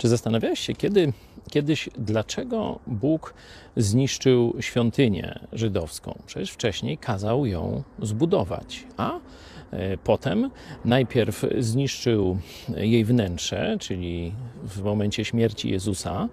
[0.00, 1.12] Czy zastanawiałeś się kiedy,
[1.50, 3.34] kiedyś, dlaczego Bóg
[3.76, 6.18] zniszczył świątynię żydowską?
[6.26, 9.18] Przecież wcześniej kazał ją zbudować, a
[9.70, 10.50] e, potem
[10.84, 12.38] najpierw zniszczył
[12.76, 14.32] jej wnętrze, czyli
[14.62, 16.28] w momencie śmierci Jezusa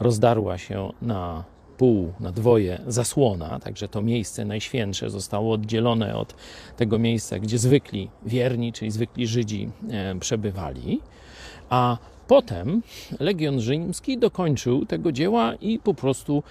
[0.00, 1.44] rozdarła się na
[1.76, 6.34] pół, na dwoje zasłona, także to miejsce najświętsze zostało oddzielone od
[6.76, 11.00] tego miejsca, gdzie zwykli wierni, czyli zwykli Żydzi e, przebywali.
[11.70, 11.98] A
[12.28, 12.82] potem
[13.20, 16.42] Legion Rzymski dokończył tego dzieła i po prostu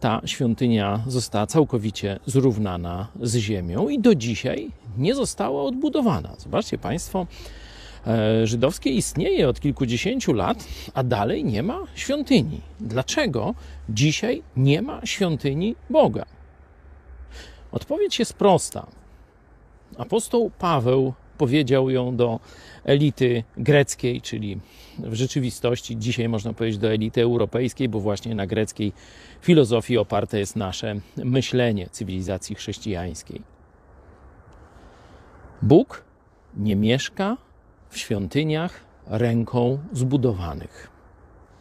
[0.00, 6.34] ta świątynia została całkowicie zrównana z ziemią i do dzisiaj nie została odbudowana.
[6.38, 7.26] Zobaczcie Państwo,
[8.06, 10.64] e, żydowskie istnieje od kilkudziesięciu lat,
[10.94, 12.60] a dalej nie ma świątyni.
[12.80, 13.54] Dlaczego
[13.88, 16.24] dzisiaj nie ma świątyni Boga?
[17.72, 18.86] Odpowiedź jest prosta.
[19.98, 22.40] Apostoł Paweł powiedział ją do
[22.84, 24.60] elity greckiej, czyli
[24.98, 28.92] w rzeczywistości dzisiaj można powiedzieć do elity europejskiej, bo właśnie na greckiej
[29.40, 33.42] filozofii oparte jest nasze myślenie cywilizacji chrześcijańskiej.
[35.62, 36.04] Bóg
[36.56, 37.36] nie mieszka
[37.88, 40.97] w świątyniach ręką zbudowanych.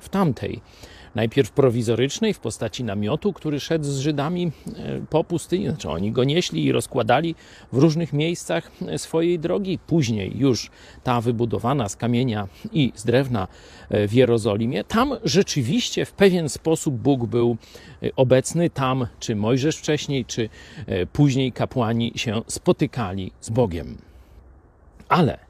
[0.07, 0.61] W tamtej
[1.15, 4.51] najpierw prowizorycznej w postaci namiotu, który szedł z Żydami e,
[5.09, 5.67] po pustyni.
[5.67, 7.35] Znaczy oni go nieśli i rozkładali
[7.71, 9.79] w różnych miejscach e, swojej drogi.
[9.87, 10.71] Później już
[11.03, 13.47] ta wybudowana z kamienia i z drewna
[13.89, 14.83] e, w Jerozolimie.
[14.83, 17.57] Tam rzeczywiście w pewien sposób Bóg był
[18.15, 18.69] obecny.
[18.69, 20.49] Tam czy Mojżesz wcześniej, czy
[21.13, 23.97] później kapłani się spotykali z Bogiem.
[25.09, 25.46] Ale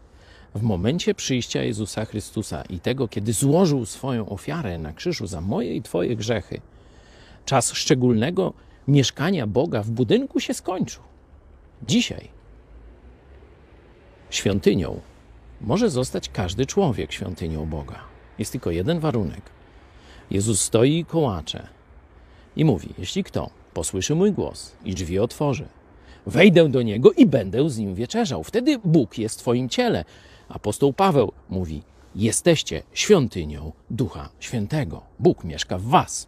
[0.56, 5.76] w momencie przyjścia Jezusa Chrystusa i tego, kiedy złożył swoją ofiarę na krzyżu za moje
[5.76, 6.62] i Twoje grzechy,
[7.46, 8.54] czas szczególnego
[8.88, 11.04] mieszkania Boga w budynku się skończył.
[11.88, 12.28] Dzisiaj
[14.30, 15.00] świątynią
[15.62, 18.00] może zostać każdy człowiek świątynią Boga.
[18.40, 19.42] Jest tylko jeden warunek.
[20.32, 21.68] Jezus stoi i kołacze
[22.56, 25.68] i mówi: Jeśli kto posłyszy mój głos i drzwi otworzy,
[26.26, 28.44] wejdę do niego i będę z nim wieczerzał.
[28.44, 30.06] Wtedy Bóg jest w Twoim ciele.
[30.50, 31.84] Apostoł Paweł mówi:
[32.16, 35.02] Jesteście świątynią Ducha Świętego.
[35.20, 36.28] Bóg mieszka w Was.